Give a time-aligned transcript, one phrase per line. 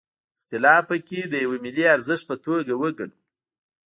[0.39, 3.15] اختلاف پکې د یوه ملي ارزښت په توګه وګڼو.